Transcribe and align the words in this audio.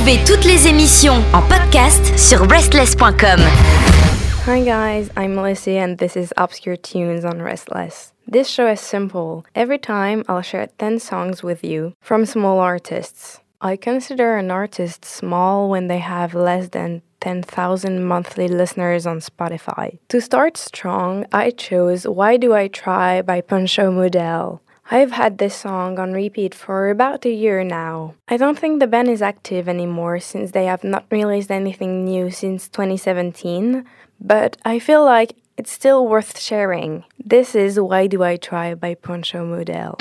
Retrouvez 0.00 0.24
toutes 0.24 0.46
les 0.46 0.66
émissions 0.66 1.22
en 1.34 1.42
podcast 1.42 2.18
sur 2.18 2.48
restless.com. 2.48 3.38
Hi 4.46 4.62
guys, 4.62 5.10
I'm 5.14 5.34
Melissa 5.34 5.78
and 5.78 5.98
this 5.98 6.16
is 6.16 6.32
Obscure 6.38 6.78
Tunes 6.78 7.26
on 7.26 7.38
RSTLSS. 7.38 8.12
This 8.26 8.48
show 8.48 8.66
is 8.66 8.80
simple. 8.80 9.44
Every 9.54 9.78
time 9.78 10.24
I'll 10.26 10.40
share 10.40 10.68
10 10.78 11.00
songs 11.00 11.42
with 11.42 11.62
you 11.62 11.92
from 12.00 12.24
small 12.24 12.60
artists. 12.60 13.40
I 13.60 13.76
consider 13.76 14.38
an 14.38 14.50
artist 14.50 15.04
small 15.04 15.68
when 15.68 15.88
they 15.88 15.98
have 15.98 16.32
less 16.32 16.70
than 16.70 17.02
10,000 17.20 18.02
monthly 18.02 18.48
listeners 18.48 19.06
on 19.06 19.20
Spotify. 19.20 19.98
To 20.08 20.22
start 20.22 20.56
strong, 20.56 21.26
I 21.30 21.50
chose 21.50 22.06
Why 22.06 22.38
Do 22.38 22.54
I 22.54 22.68
Try 22.68 23.20
by 23.20 23.42
Poncho 23.42 23.90
Model. 23.90 24.62
I've 24.92 25.12
had 25.12 25.38
this 25.38 25.54
song 25.54 26.00
on 26.00 26.14
repeat 26.14 26.52
for 26.52 26.90
about 26.90 27.24
a 27.24 27.30
year 27.30 27.62
now. 27.62 28.14
I 28.26 28.36
don't 28.36 28.58
think 28.58 28.80
the 28.80 28.88
band 28.88 29.08
is 29.08 29.22
active 29.22 29.68
anymore 29.68 30.18
since 30.18 30.50
they 30.50 30.64
have 30.64 30.82
not 30.82 31.06
released 31.12 31.52
anything 31.52 32.04
new 32.04 32.28
since 32.32 32.68
2017, 32.68 33.84
but 34.20 34.56
I 34.64 34.80
feel 34.80 35.04
like 35.04 35.36
it's 35.56 35.70
still 35.70 36.08
worth 36.08 36.40
sharing. 36.40 37.04
This 37.24 37.54
is 37.54 37.78
Why 37.78 38.08
Do 38.08 38.24
I 38.24 38.34
Try 38.34 38.74
by 38.74 38.96
Poncho 38.96 39.46
Model. 39.46 39.94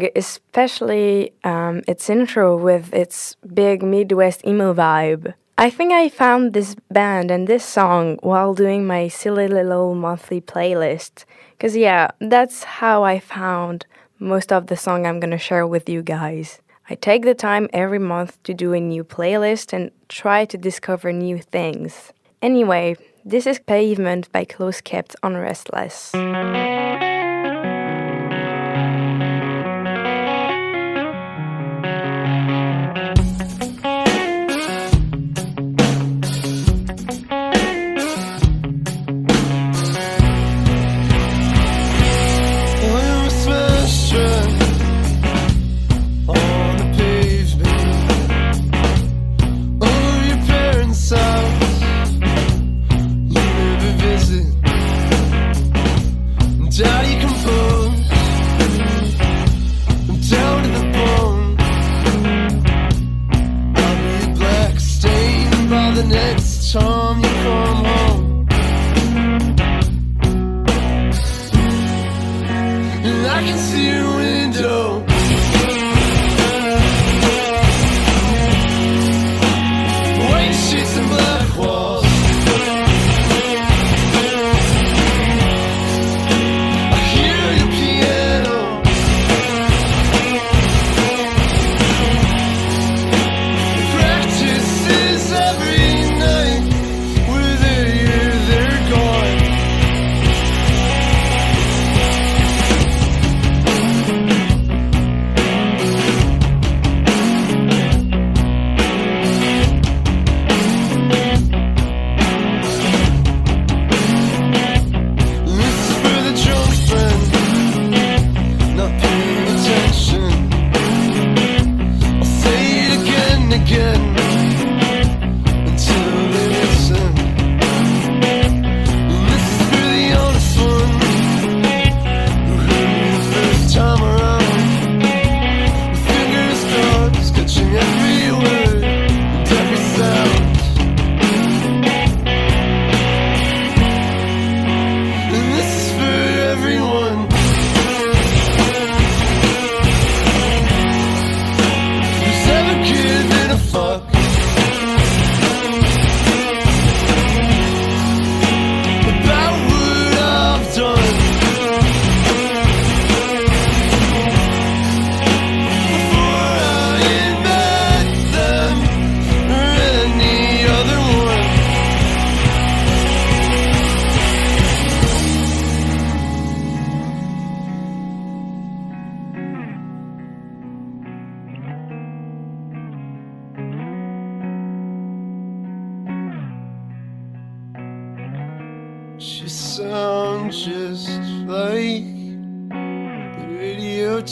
Song, 0.00 0.10
especially 0.16 1.32
um, 1.44 1.82
its 1.86 2.08
intro 2.08 2.56
with 2.56 2.92
its 2.92 3.36
big 3.54 3.82
Midwest 3.82 4.46
emo 4.46 4.74
vibe. 4.74 5.34
I 5.58 5.68
think 5.70 5.92
I 5.92 6.08
found 6.08 6.52
this 6.52 6.74
band 6.90 7.30
and 7.30 7.46
this 7.46 7.64
song 7.64 8.18
while 8.22 8.54
doing 8.54 8.86
my 8.86 9.08
silly 9.08 9.46
little 9.46 9.94
monthly 9.94 10.40
playlist. 10.40 11.24
Because, 11.52 11.76
yeah, 11.76 12.10
that's 12.20 12.64
how 12.64 13.02
I 13.02 13.18
found 13.18 13.86
most 14.18 14.52
of 14.52 14.68
the 14.68 14.76
song 14.76 15.06
I'm 15.06 15.20
gonna 15.20 15.38
share 15.38 15.66
with 15.66 15.88
you 15.88 16.02
guys. 16.02 16.60
I 16.88 16.94
take 16.94 17.24
the 17.24 17.34
time 17.34 17.68
every 17.72 17.98
month 17.98 18.42
to 18.44 18.54
do 18.54 18.72
a 18.72 18.80
new 18.80 19.04
playlist 19.04 19.72
and 19.72 19.90
try 20.08 20.44
to 20.46 20.56
discover 20.56 21.12
new 21.12 21.38
things. 21.38 22.12
Anyway, 22.42 22.96
this 23.24 23.46
is 23.46 23.58
Pavement 23.58 24.32
by 24.32 24.44
Close 24.44 24.80
Kept 24.80 25.14
on 25.22 25.34
RSTLSS. 25.34 27.09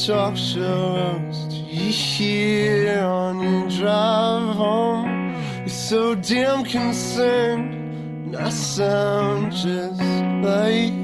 talk 0.06 0.34
torturers 0.36 1.38
you 1.50 1.90
hear 1.90 3.00
on 3.00 3.40
your 3.40 3.68
drive 3.68 4.54
home. 4.54 5.34
You're 5.60 5.68
so 5.68 6.14
damn 6.14 6.64
concerned, 6.64 7.74
and 8.26 8.36
I 8.36 8.50
sound 8.50 9.52
just 9.52 10.00
like 10.42 10.94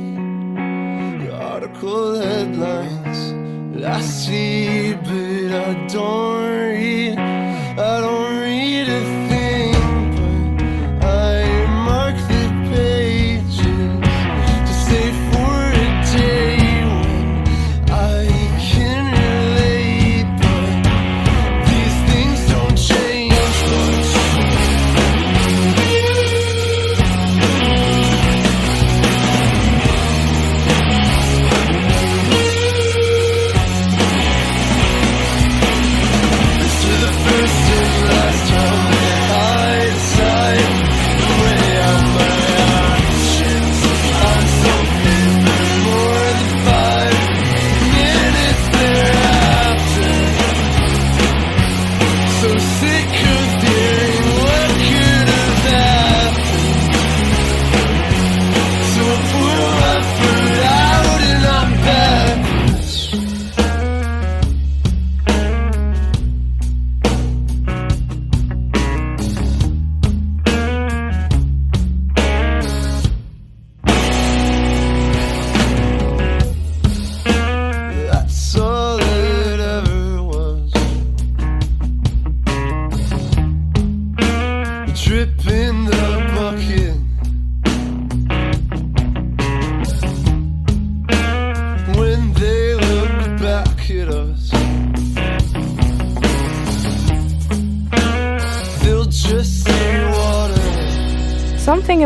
your 1.25 1.35
article 1.35 2.21
headlines 2.21 3.45
I 3.85 4.01
see, 4.01 4.95
but 4.95 5.11
I 5.11 5.87
don't 5.89 6.49
read. 6.49 7.19
I 7.19 8.01
don't 8.01 8.24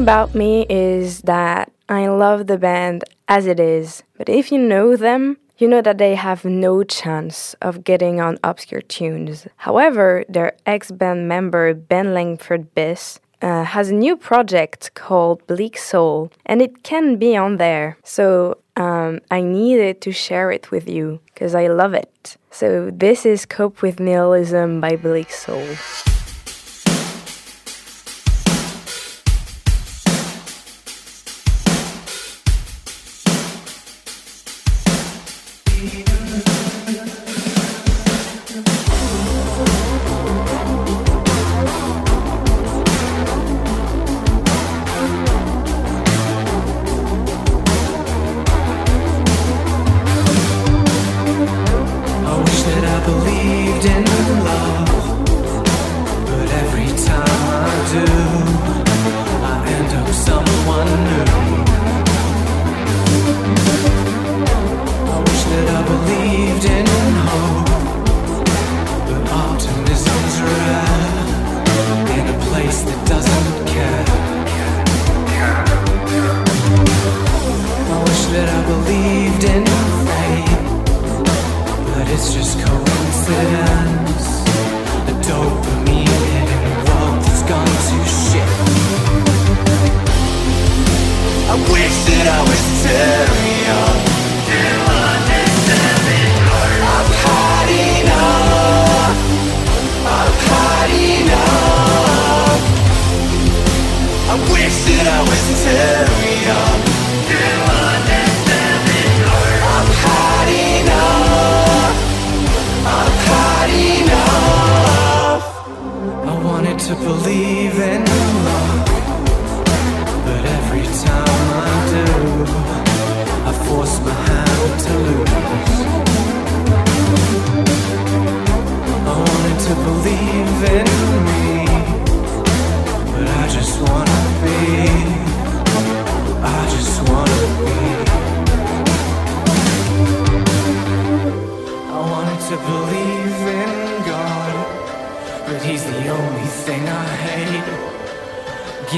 about 0.08 0.34
me 0.34 0.64
is 0.70 1.20
that 1.28 1.70
I 1.86 2.06
love 2.06 2.46
the 2.46 2.56
band 2.56 3.04
as 3.28 3.44
it 3.44 3.60
is, 3.60 4.02
but 4.16 4.26
if 4.30 4.50
you 4.50 4.56
know 4.56 4.96
them, 4.96 5.36
you 5.58 5.68
know 5.68 5.82
that 5.82 5.98
they 5.98 6.14
have 6.14 6.46
no 6.46 6.82
chance 6.82 7.54
of 7.60 7.84
getting 7.84 8.18
on 8.18 8.38
obscure 8.42 8.80
tunes. 8.80 9.46
However, 9.56 10.24
their 10.26 10.52
ex 10.64 10.90
band 10.90 11.28
member 11.28 11.74
Ben 11.74 12.14
Langford 12.14 12.74
Biss 12.74 13.18
uh, 13.42 13.64
has 13.64 13.90
a 13.90 13.94
new 13.94 14.16
project 14.16 14.94
called 14.94 15.46
Bleak 15.46 15.76
Soul, 15.76 16.32
and 16.46 16.62
it 16.62 16.82
can 16.82 17.16
be 17.16 17.36
on 17.36 17.58
there. 17.58 17.98
So 18.02 18.56
um, 18.76 19.20
I 19.30 19.42
needed 19.42 20.00
to 20.00 20.10
share 20.10 20.50
it 20.50 20.70
with 20.70 20.88
you 20.88 21.20
because 21.26 21.54
I 21.54 21.66
love 21.66 21.92
it. 21.92 22.38
So 22.50 22.90
this 22.90 23.26
is 23.26 23.44
Cope 23.44 23.82
with 23.82 24.00
Nihilism 24.00 24.80
by 24.80 24.96
Bleak 24.96 25.30
Soul. 25.30 25.66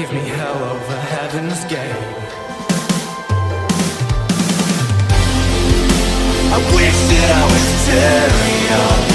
give 0.01 0.13
me 0.13 0.21
hell 0.21 0.63
over 0.63 0.95
heaven's 0.95 1.63
gate. 1.65 1.95
I 6.55 6.59
wish 6.75 6.99
that 7.11 7.29
I 7.37 7.43
was 7.51 7.65
stereo. 7.83 9.10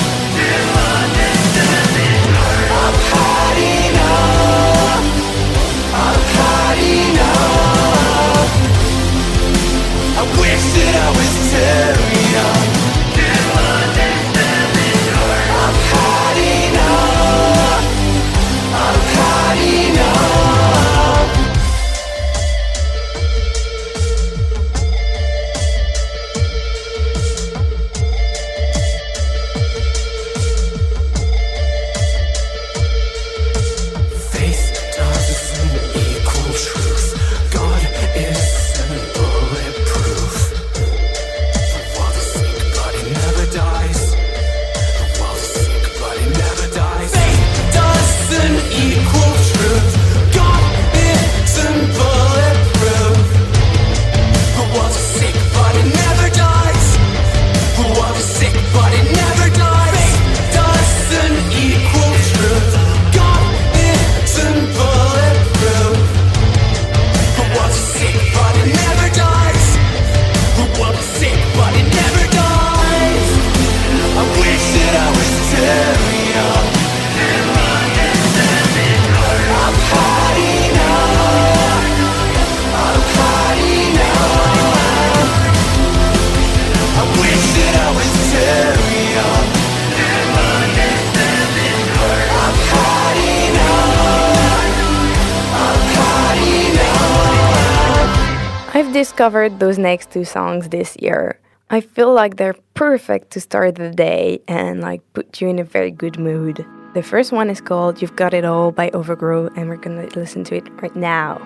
discovered 99.17 99.61
those 99.61 99.79
next 99.79 100.11
two 100.11 100.27
songs 100.27 100.69
this 100.69 100.95
year. 101.01 101.41
I 101.71 101.81
feel 101.81 102.13
like 102.13 102.37
they're 102.37 102.55
perfect 102.75 103.31
to 103.31 103.41
start 103.41 103.77
the 103.77 103.91
day 103.91 104.43
and 104.47 104.83
like 104.83 105.01
put 105.15 105.41
you 105.41 105.49
in 105.49 105.59
a 105.59 105.65
very 105.65 105.91
good 105.91 106.19
mood. 106.19 106.67
The 106.93 107.03
first 107.03 107.33
one 107.33 107.49
is 107.49 107.63
called 107.63 108.03
You've 108.03 108.15
Got 108.15 108.35
It 108.35 108.45
All 108.45 108.73
by 108.73 108.91
Overgrow, 108.91 109.49
and 109.57 109.71
we're 109.71 109.79
gonna 109.79 110.07
listen 110.15 110.45
to 110.45 110.57
it 110.57 110.69
right 110.83 110.95
now. 110.95 111.41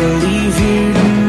believe 0.00 0.58
you 0.60 1.19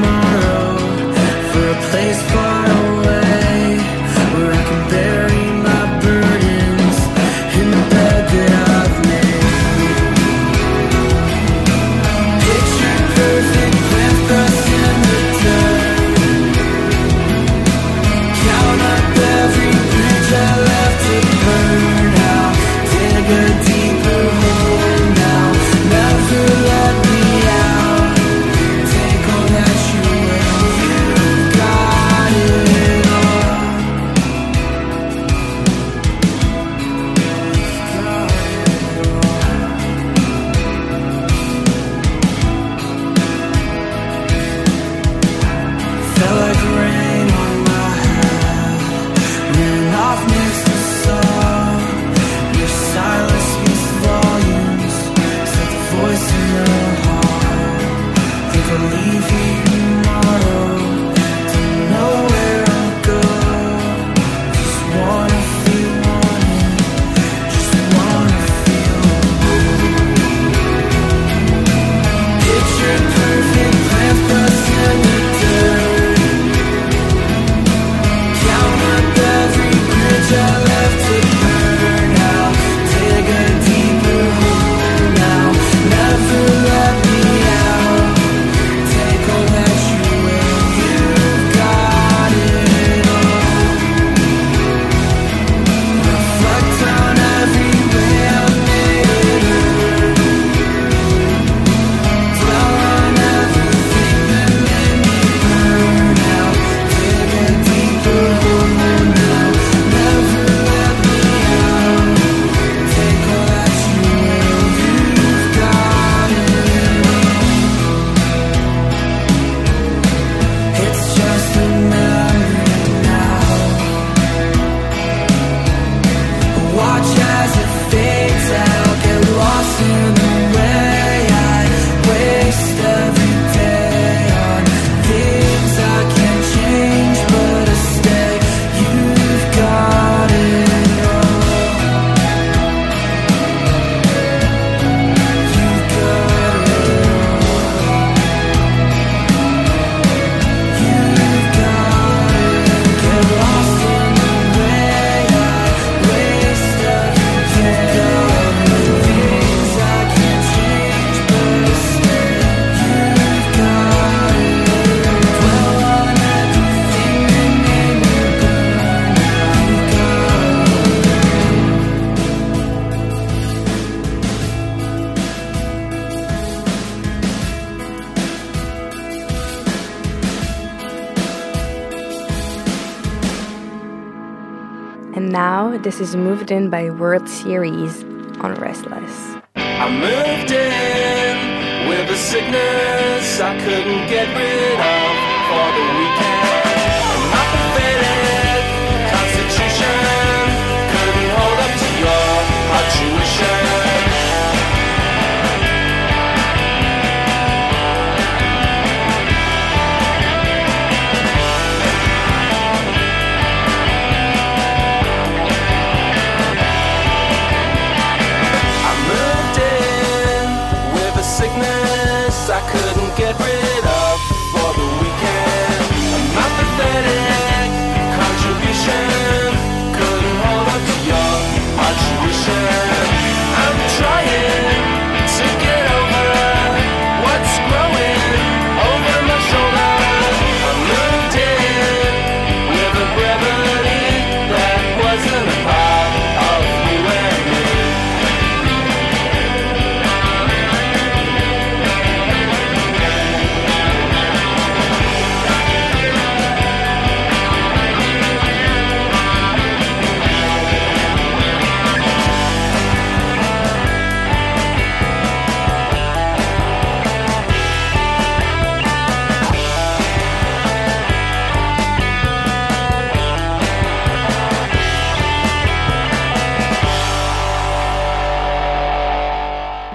This 185.91 185.99
is 185.99 186.15
Moved 186.15 186.51
In 186.51 186.69
by 186.69 186.83
Wurld 186.83 187.27
Series 187.27 188.03
on 188.39 188.55
RSTLSS. 188.55 189.43
I 189.57 189.91
moved 189.91 190.49
in 190.49 191.89
with 191.89 192.09
a 192.09 192.15
sickness 192.15 193.41
I 193.41 193.59
couldn't 193.59 194.07
get 194.07 194.31
rid 194.31 194.79
of 194.79 196.00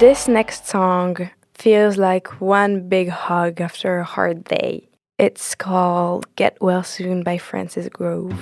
This 0.07 0.29
next 0.29 0.69
song 0.69 1.31
feels 1.55 1.97
like 1.97 2.41
one 2.41 2.89
big 2.89 3.09
hug 3.09 3.61
after 3.61 3.99
a 3.99 4.05
hard 4.05 4.45
day. 4.45 4.89
It's 5.19 5.57
called 5.57 6.33
Get 6.37 6.57
Well 6.61 6.85
Soon 6.85 7.25
by 7.25 7.39
Frances 7.39 7.89
Grove. 7.89 8.39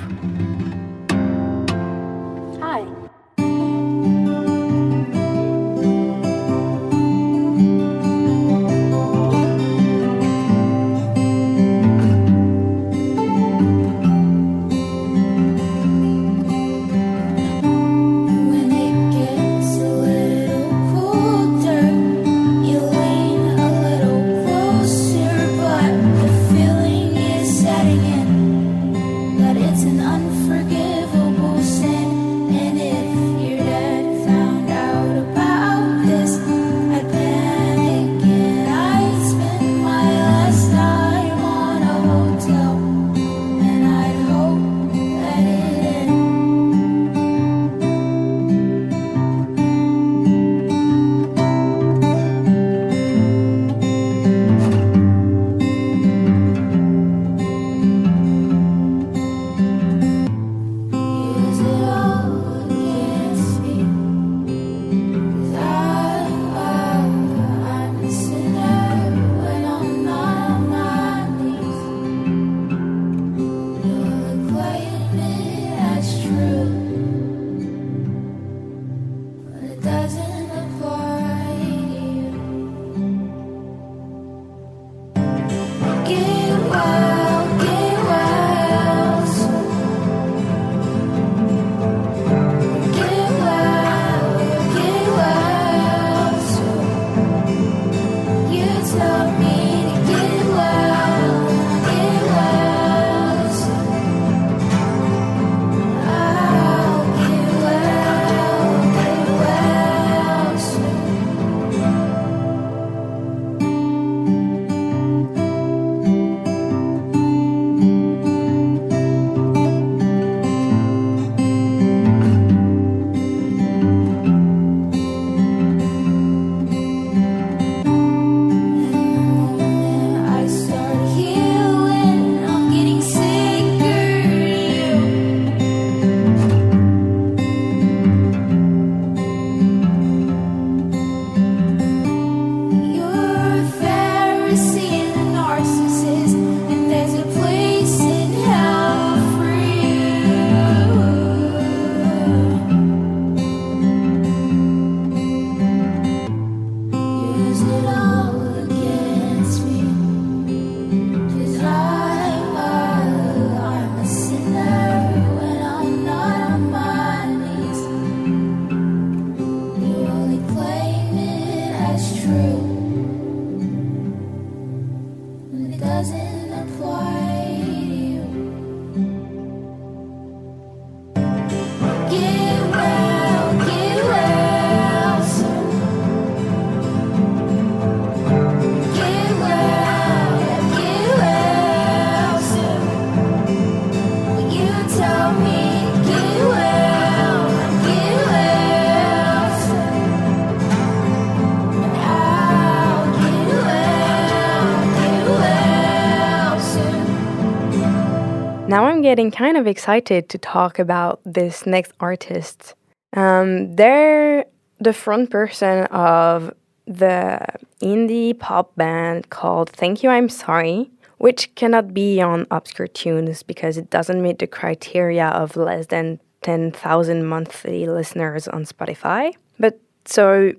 Getting 209.14 209.30
kind 209.30 209.56
of 209.56 209.68
excited 209.68 210.28
to 210.30 210.38
talk 210.38 210.80
about 210.80 211.20
this 211.24 211.66
next 211.66 211.92
artist. 212.00 212.74
Um, 213.12 213.76
they're 213.76 214.44
the 214.80 214.92
front 214.92 215.30
person 215.30 215.84
of 215.84 216.52
the 216.88 217.38
indie 217.80 218.36
pop 218.36 218.74
band 218.74 219.30
called 219.30 219.70
Thank 219.70 220.02
You 220.02 220.10
I'm 220.10 220.28
Sorry, 220.28 220.90
which 221.18 221.54
cannot 221.54 221.94
be 221.94 222.20
on 222.20 222.48
Obscure 222.50 222.88
Tunes 222.88 223.44
because 223.44 223.76
it 223.76 223.88
doesn't 223.88 224.20
meet 224.20 224.40
the 224.40 224.48
criteria 224.48 225.28
of 225.28 225.54
less 225.54 225.86
than 225.86 226.18
10,000 226.42 227.24
monthly 227.24 227.86
listeners 227.86 228.48
on 228.48 228.64
Spotify. 228.64 229.32
But 229.60 229.78
so 230.06 230.54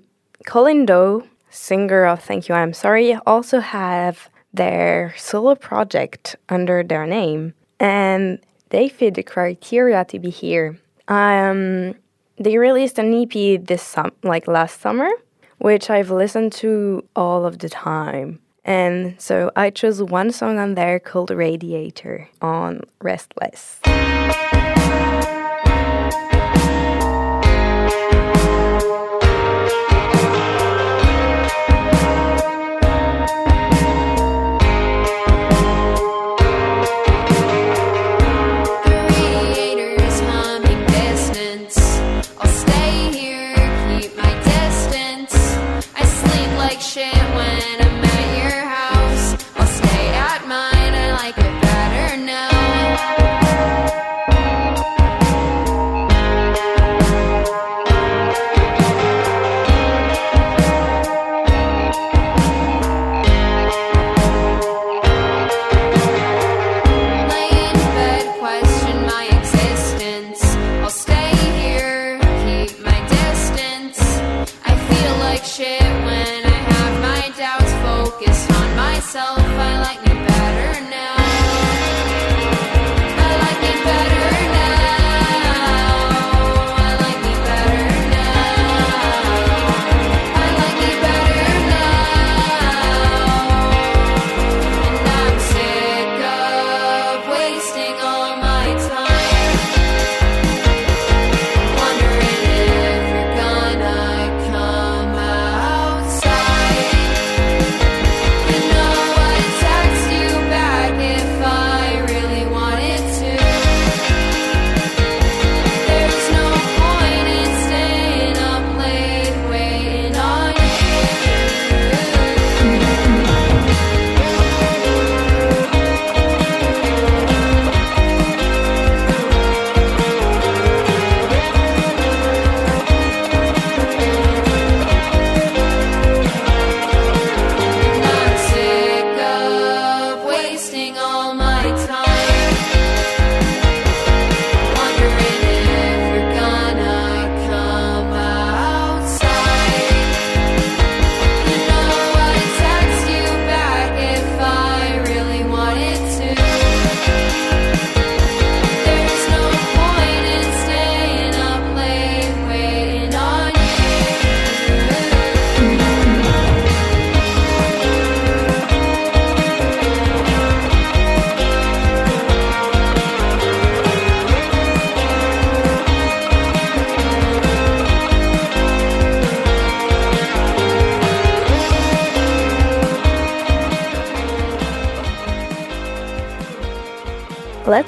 Colleen 0.46 0.86
Dow, 0.86 1.24
singer 1.50 2.06
of 2.06 2.22
Thank 2.22 2.48
You 2.48 2.54
I'm 2.54 2.72
Sorry, 2.72 3.18
also 3.26 3.60
have 3.60 4.30
their 4.54 5.12
solo 5.18 5.54
project 5.56 6.36
under 6.48 6.82
their 6.82 7.06
name 7.06 7.52
and 7.80 8.38
they 8.70 8.88
fit 8.88 9.14
the 9.14 9.22
criteria 9.22 10.04
to 10.06 10.18
be 10.18 10.30
here. 10.30 10.78
Um, 11.08 11.94
they 12.38 12.58
released 12.58 12.98
an 12.98 13.14
EP 13.14 13.64
this 13.64 13.82
sum- 13.82 14.12
like 14.22 14.46
last 14.46 14.80
summer, 14.80 15.08
which 15.58 15.88
I've 15.90 16.10
listened 16.10 16.52
to 16.54 17.04
all 17.14 17.46
of 17.46 17.58
the 17.58 17.68
time. 17.68 18.40
And 18.64 19.14
so 19.20 19.52
I 19.54 19.70
chose 19.70 20.02
one 20.02 20.32
song 20.32 20.58
on 20.58 20.74
there 20.74 20.98
called 20.98 21.30
Radiator 21.30 22.28
on 22.42 22.80
RSTLSS. 23.00 24.15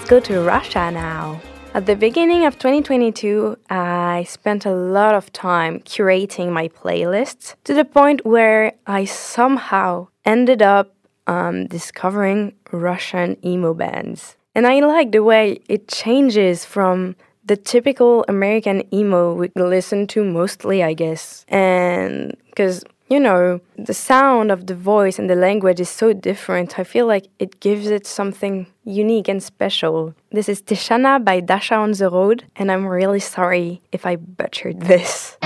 Go 0.08 0.18
to 0.18 0.40
Russia 0.40 0.90
now. 0.90 1.38
At 1.74 1.84
the 1.84 1.94
beginning 1.94 2.46
of 2.46 2.58
2022, 2.58 3.58
I 3.68 4.24
spent 4.26 4.64
a 4.64 4.72
lot 4.72 5.14
of 5.14 5.30
time 5.34 5.80
curating 5.80 6.50
my 6.50 6.68
playlists 6.68 7.56
to 7.64 7.74
the 7.74 7.84
point 7.84 8.24
where 8.24 8.72
I 8.86 9.04
somehow 9.04 10.08
ended 10.24 10.62
up 10.62 10.94
um, 11.26 11.66
discovering 11.66 12.54
Russian 12.72 13.36
emo 13.44 13.74
bands. 13.74 14.38
And 14.54 14.66
I 14.66 14.80
like 14.80 15.12
the 15.12 15.22
way 15.22 15.60
it 15.68 15.88
changes 15.88 16.64
from 16.64 17.14
the 17.44 17.56
typical 17.56 18.24
American 18.28 18.82
emo 18.92 19.34
we 19.34 19.50
listen 19.56 20.06
to 20.06 20.24
mostly, 20.24 20.82
I 20.82 20.94
guess. 20.94 21.44
And 21.48 22.34
because, 22.46 22.82
you 23.08 23.18
know, 23.18 23.60
the 23.76 23.94
sound 23.94 24.50
of 24.50 24.66
the 24.66 24.74
voice 24.74 25.18
and 25.18 25.30
the 25.30 25.34
language 25.34 25.80
is 25.80 25.88
so 25.88 26.12
different, 26.12 26.78
I 26.78 26.84
feel 26.84 27.06
like 27.06 27.28
it 27.38 27.60
gives 27.60 27.86
it 27.86 28.06
something 28.06 28.66
unique 28.84 29.28
and 29.28 29.42
special. 29.42 30.14
This 30.30 30.48
is 30.48 30.60
Tishana 30.60 31.24
by 31.24 31.40
Dasha 31.40 31.76
on 31.76 31.92
the 31.92 32.10
Road, 32.10 32.44
and 32.56 32.70
I'm 32.70 32.86
really 32.86 33.20
sorry 33.20 33.80
if 33.92 34.04
I 34.04 34.16
butchered 34.16 34.80
this. 34.80 35.36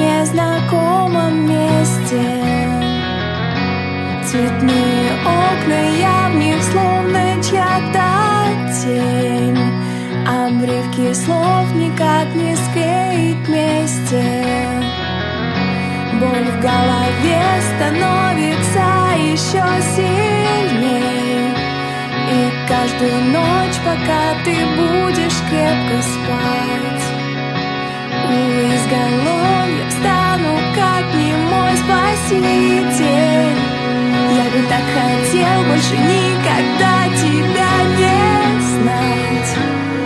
Незнакомом 0.00 1.48
месте. 1.48 2.24
Цветные 4.24 5.10
окна, 5.24 5.80
я 5.98 6.28
в 6.30 6.36
них 6.36 6.62
словно 6.62 7.42
чья-то 7.42 8.10
тень. 8.80 9.58
Обрывки 10.26 11.12
слов 11.12 11.66
никак 11.74 12.34
не 12.34 12.54
склеить 12.56 13.46
вместе. 13.46 14.24
В 16.12 16.60
голове 16.60 17.42
становится 17.70 18.86
еще 19.32 19.64
сильней. 19.94 21.50
И 22.30 22.68
каждую 22.68 23.18
ночь, 23.32 23.78
пока 23.84 24.22
ты 24.44 24.54
будешь 24.76 25.40
крепко 25.48 26.02
спать 26.02 27.06
У 28.28 28.32
изголовья 28.74 29.59
спаситель. 31.84 33.70
Я 34.32 34.44
бы 34.50 34.66
так 34.68 34.84
хотел 34.94 35.64
больше 35.68 35.96
никогда 35.96 36.94
тебя 37.16 37.72
не 37.98 38.60
знать 38.60 39.50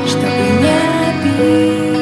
Чтобы 0.06 0.44
не 0.60 0.76
обидеть 1.08 1.93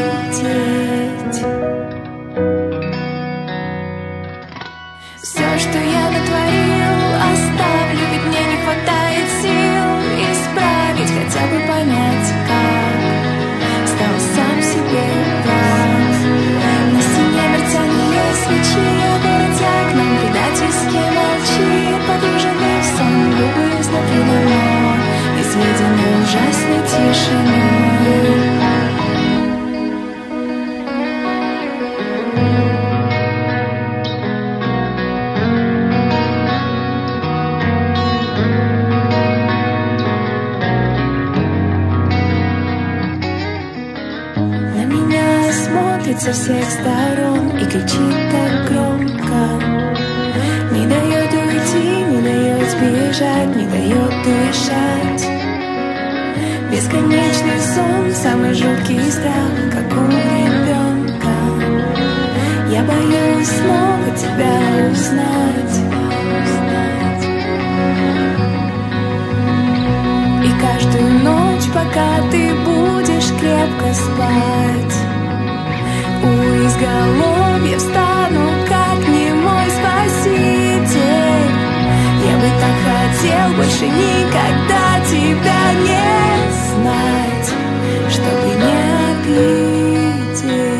юга 23.42 23.64
изнутри 23.80 24.20
давно 24.28 24.62
И 25.38 25.42
сведены 25.42 26.06
ужасной 26.22 26.80
тишиной 26.88 27.82
со 46.22 46.32
всех 46.32 46.64
сторон 46.70 47.48
и 47.58 47.64
кричит 47.64 48.30
так. 48.30 48.61
Дает 52.82 53.14
сбежать, 53.14 53.56
не 53.56 53.66
дает 53.66 54.12
дышать. 54.24 55.28
Бесконечный 56.70 57.60
сон, 57.74 58.12
самый 58.12 58.54
жуткий 58.54 59.10
страх, 59.10 59.70
как 59.70 59.84
у 59.92 60.06
ребенка 60.06 61.34
Я 62.70 62.82
боюсь 62.82 63.48
снова 63.48 64.16
тебя 64.16 64.90
узнать. 64.90 65.76
И 70.44 70.50
каждую 70.60 71.10
ночь, 71.20 71.68
пока 71.74 72.08
ты 72.30 72.54
будешь 72.64 73.30
крепко 73.38 73.94
спать 73.94 74.96
У 76.24 76.28
изголовья 76.66 77.78
встану, 77.78 78.50
как 78.68 79.08
немой 79.08 79.70
спаситель 79.70 81.31
хотел 83.12 83.56
больше 83.56 83.86
никогда 83.86 85.00
тебя 85.06 85.72
не 85.74 86.50
знать 86.70 87.52
Чтобы 88.10 88.54
не 88.54 88.76
обидеть 89.10 90.71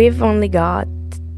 We've 0.00 0.22
only 0.22 0.48
got 0.48 0.88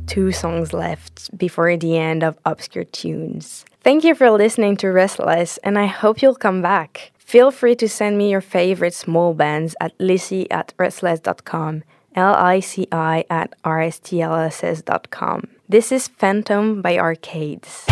two 0.07 0.31
songs 0.31 0.72
left 0.72 1.37
before 1.37 1.77
the 1.77 1.98
end 1.98 2.22
of 2.22 2.38
Obscure 2.44 2.85
Tunes. 2.85 3.64
Thank 3.83 4.05
you 4.05 4.14
for 4.14 4.31
listening 4.31 4.77
to 4.77 4.87
RSTLSS, 4.87 5.59
and 5.64 5.77
I 5.77 5.87
hope 5.87 6.22
you'll 6.22 6.37
come 6.37 6.62
back. 6.62 7.11
Feel 7.18 7.51
free 7.51 7.75
to 7.75 7.88
send 7.88 8.18
me 8.18 8.31
your 8.31 8.40
favorite 8.40 8.94
small 8.94 9.35
bands 9.35 9.75
at 9.81 9.98
Lici 9.98 10.46
at 10.48 10.75
rstlss.com, 10.79 11.83
L 12.14 12.35
I 12.35 12.61
C 12.61 12.87
I 12.92 13.25
at 13.29 13.53
rstlss.com. 13.64 15.48
This 15.68 15.90
is 15.90 16.07
Phantom 16.07 16.83
by 16.83 16.98
Arcades. 16.98 17.85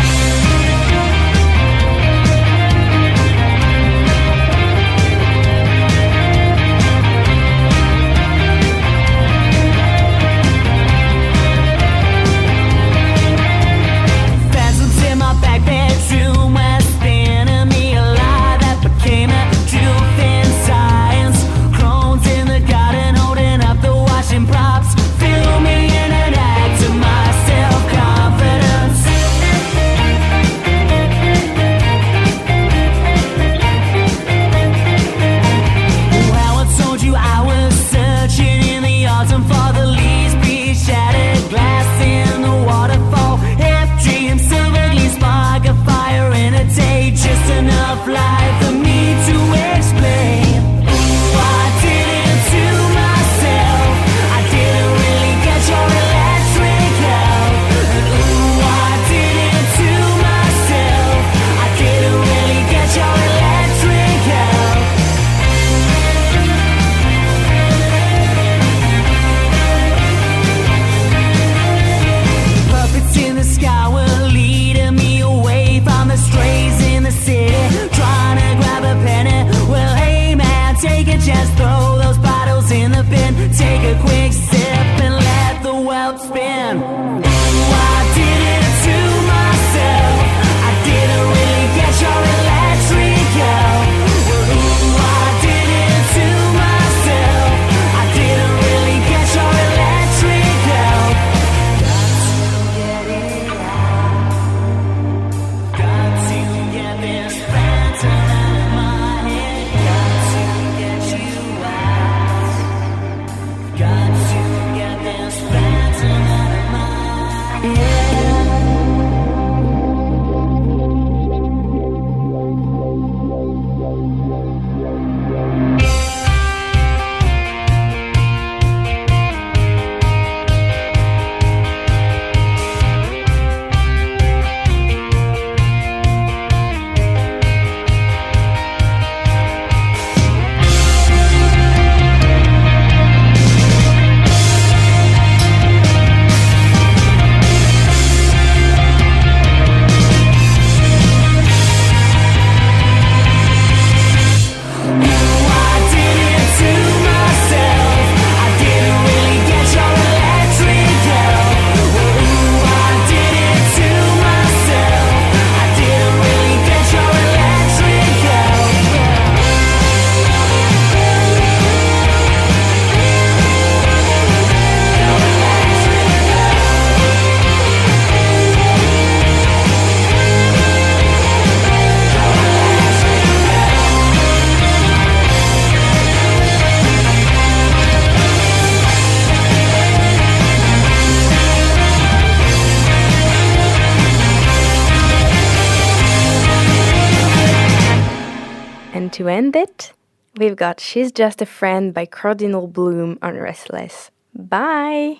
to 199.21 199.29
end 199.29 199.55
it, 199.55 199.93
we've 200.37 200.55
got 200.55 200.79
She's 200.79 201.11
Just 201.11 201.43
a 201.43 201.45
Friend 201.45 201.93
by 201.93 202.07
Cardinal 202.07 202.65
Bloom 202.65 203.19
on 203.21 203.35
RSTLSS. 203.35 204.09
Bye! 204.33 205.19